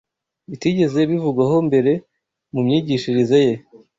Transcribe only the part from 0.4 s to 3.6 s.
bitigeze bivugwaho mbere mu myigishirize ye